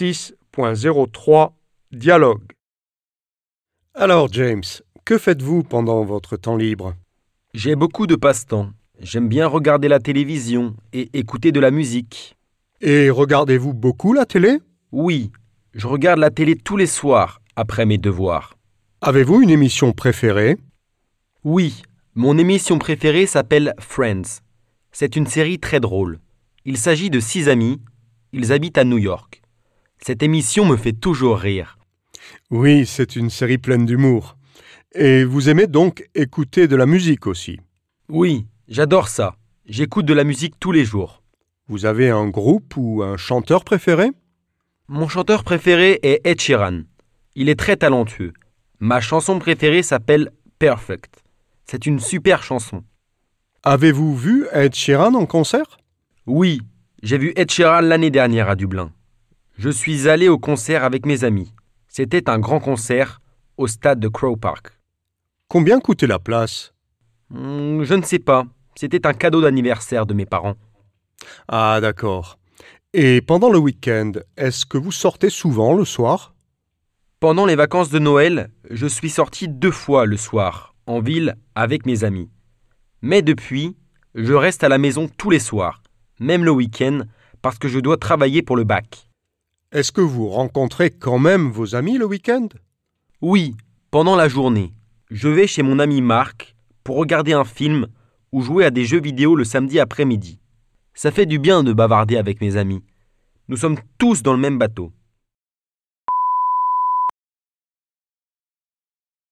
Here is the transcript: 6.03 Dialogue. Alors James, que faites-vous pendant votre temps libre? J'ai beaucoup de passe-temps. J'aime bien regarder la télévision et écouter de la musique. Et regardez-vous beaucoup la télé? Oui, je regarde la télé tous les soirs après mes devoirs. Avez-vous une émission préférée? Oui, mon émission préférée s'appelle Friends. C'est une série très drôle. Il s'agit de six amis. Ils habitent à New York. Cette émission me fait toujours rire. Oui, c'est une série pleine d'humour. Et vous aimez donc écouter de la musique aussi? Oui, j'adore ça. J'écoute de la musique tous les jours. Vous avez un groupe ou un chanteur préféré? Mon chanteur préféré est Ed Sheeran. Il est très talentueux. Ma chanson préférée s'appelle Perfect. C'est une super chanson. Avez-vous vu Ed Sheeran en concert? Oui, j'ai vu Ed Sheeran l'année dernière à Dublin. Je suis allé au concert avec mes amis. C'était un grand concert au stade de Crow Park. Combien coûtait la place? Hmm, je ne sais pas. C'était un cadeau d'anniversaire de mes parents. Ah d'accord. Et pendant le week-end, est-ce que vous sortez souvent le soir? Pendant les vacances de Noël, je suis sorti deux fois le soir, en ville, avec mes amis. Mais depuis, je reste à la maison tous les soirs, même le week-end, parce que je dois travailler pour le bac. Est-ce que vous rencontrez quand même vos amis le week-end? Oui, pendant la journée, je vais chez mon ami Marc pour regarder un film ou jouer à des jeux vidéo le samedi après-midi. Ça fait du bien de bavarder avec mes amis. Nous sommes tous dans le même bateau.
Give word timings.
6.03 0.00 1.52
Dialogue. 1.92 2.52
Alors 3.92 4.32
James, 4.32 4.62
que 5.04 5.18
faites-vous 5.18 5.62
pendant 5.62 6.06
votre 6.06 6.38
temps 6.38 6.56
libre? 6.56 6.94
J'ai 7.52 7.76
beaucoup 7.76 8.06
de 8.06 8.16
passe-temps. 8.16 8.70
J'aime 8.98 9.28
bien 9.28 9.46
regarder 9.46 9.88
la 9.88 9.98
télévision 9.98 10.74
et 10.94 11.10
écouter 11.12 11.52
de 11.52 11.60
la 11.60 11.70
musique. 11.70 12.38
Et 12.80 13.10
regardez-vous 13.10 13.74
beaucoup 13.74 14.14
la 14.14 14.24
télé? 14.24 14.60
Oui, 14.90 15.32
je 15.74 15.86
regarde 15.86 16.18
la 16.18 16.30
télé 16.30 16.56
tous 16.56 16.78
les 16.78 16.86
soirs 16.86 17.42
après 17.54 17.84
mes 17.84 17.98
devoirs. 17.98 18.56
Avez-vous 19.02 19.42
une 19.42 19.50
émission 19.50 19.92
préférée? 19.92 20.56
Oui, 21.44 21.82
mon 22.14 22.38
émission 22.38 22.78
préférée 22.78 23.26
s'appelle 23.26 23.74
Friends. 23.78 24.40
C'est 24.92 25.14
une 25.14 25.26
série 25.26 25.58
très 25.58 25.78
drôle. 25.78 26.20
Il 26.64 26.78
s'agit 26.78 27.10
de 27.10 27.20
six 27.20 27.50
amis. 27.50 27.82
Ils 28.32 28.50
habitent 28.50 28.78
à 28.78 28.84
New 28.84 28.96
York. 28.96 29.39
Cette 30.02 30.22
émission 30.22 30.64
me 30.64 30.76
fait 30.76 30.94
toujours 30.94 31.38
rire. 31.38 31.78
Oui, 32.50 32.86
c'est 32.86 33.16
une 33.16 33.28
série 33.28 33.58
pleine 33.58 33.84
d'humour. 33.84 34.36
Et 34.94 35.24
vous 35.24 35.48
aimez 35.50 35.66
donc 35.66 36.08
écouter 36.14 36.68
de 36.68 36.76
la 36.76 36.86
musique 36.86 37.26
aussi? 37.26 37.60
Oui, 38.08 38.46
j'adore 38.66 39.08
ça. 39.08 39.36
J'écoute 39.66 40.06
de 40.06 40.14
la 40.14 40.24
musique 40.24 40.54
tous 40.58 40.72
les 40.72 40.84
jours. 40.84 41.22
Vous 41.68 41.84
avez 41.84 42.08
un 42.08 42.28
groupe 42.28 42.74
ou 42.76 43.02
un 43.02 43.16
chanteur 43.16 43.62
préféré? 43.62 44.10
Mon 44.88 45.06
chanteur 45.06 45.44
préféré 45.44 46.00
est 46.02 46.20
Ed 46.24 46.40
Sheeran. 46.40 46.80
Il 47.36 47.48
est 47.48 47.58
très 47.58 47.76
talentueux. 47.76 48.32
Ma 48.80 49.00
chanson 49.00 49.38
préférée 49.38 49.82
s'appelle 49.82 50.30
Perfect. 50.58 51.22
C'est 51.66 51.86
une 51.86 52.00
super 52.00 52.42
chanson. 52.42 52.82
Avez-vous 53.62 54.16
vu 54.16 54.46
Ed 54.52 54.74
Sheeran 54.74 55.14
en 55.14 55.26
concert? 55.26 55.78
Oui, 56.26 56.62
j'ai 57.02 57.18
vu 57.18 57.32
Ed 57.36 57.50
Sheeran 57.50 57.82
l'année 57.82 58.10
dernière 58.10 58.48
à 58.48 58.56
Dublin. 58.56 58.90
Je 59.62 59.68
suis 59.68 60.08
allé 60.08 60.30
au 60.30 60.38
concert 60.38 60.84
avec 60.84 61.04
mes 61.04 61.22
amis. 61.22 61.52
C'était 61.86 62.30
un 62.30 62.38
grand 62.38 62.60
concert 62.60 63.20
au 63.58 63.66
stade 63.66 64.00
de 64.00 64.08
Crow 64.08 64.34
Park. 64.34 64.80
Combien 65.48 65.80
coûtait 65.80 66.06
la 66.06 66.18
place? 66.18 66.72
Hmm, 67.28 67.82
je 67.82 67.92
ne 67.92 68.00
sais 68.00 68.20
pas. 68.20 68.46
C'était 68.74 69.06
un 69.06 69.12
cadeau 69.12 69.42
d'anniversaire 69.42 70.06
de 70.06 70.14
mes 70.14 70.24
parents. 70.24 70.54
Ah 71.46 71.78
d'accord. 71.82 72.38
Et 72.94 73.20
pendant 73.20 73.50
le 73.50 73.58
week-end, 73.58 74.12
est-ce 74.38 74.64
que 74.64 74.78
vous 74.78 74.92
sortez 74.92 75.28
souvent 75.28 75.74
le 75.74 75.84
soir? 75.84 76.34
Pendant 77.20 77.44
les 77.44 77.54
vacances 77.54 77.90
de 77.90 77.98
Noël, 77.98 78.50
je 78.70 78.86
suis 78.86 79.10
sorti 79.10 79.46
deux 79.46 79.70
fois 79.70 80.06
le 80.06 80.16
soir, 80.16 80.74
en 80.86 81.00
ville, 81.00 81.36
avec 81.54 81.84
mes 81.84 82.02
amis. 82.02 82.30
Mais 83.02 83.20
depuis, 83.20 83.76
je 84.14 84.32
reste 84.32 84.64
à 84.64 84.70
la 84.70 84.78
maison 84.78 85.06
tous 85.18 85.28
les 85.28 85.38
soirs, 85.38 85.82
même 86.18 86.46
le 86.46 86.50
week-end, 86.50 87.00
parce 87.42 87.58
que 87.58 87.68
je 87.68 87.78
dois 87.78 87.98
travailler 87.98 88.40
pour 88.40 88.56
le 88.56 88.64
bac. 88.64 89.09
Est-ce 89.72 89.92
que 89.92 90.00
vous 90.00 90.28
rencontrez 90.28 90.90
quand 90.90 91.20
même 91.20 91.48
vos 91.52 91.76
amis 91.76 91.96
le 91.96 92.04
week-end? 92.04 92.48
Oui, 93.20 93.54
pendant 93.92 94.16
la 94.16 94.26
journée, 94.26 94.74
je 95.12 95.28
vais 95.28 95.46
chez 95.46 95.62
mon 95.62 95.78
ami 95.78 96.00
Marc 96.00 96.56
pour 96.82 96.96
regarder 96.96 97.34
un 97.34 97.44
film 97.44 97.86
ou 98.32 98.42
jouer 98.42 98.64
à 98.64 98.72
des 98.72 98.84
jeux 98.84 99.00
vidéo 99.00 99.36
le 99.36 99.44
samedi 99.44 99.78
après-midi. 99.78 100.40
Ça 100.92 101.12
fait 101.12 101.24
du 101.24 101.38
bien 101.38 101.62
de 101.62 101.72
bavarder 101.72 102.16
avec 102.16 102.40
mes 102.40 102.56
amis. 102.56 102.82
Nous 103.46 103.56
sommes 103.56 103.78
tous 103.96 104.24
dans 104.24 104.32
le 104.32 104.40
même 104.40 104.58
bateau. 104.58 104.90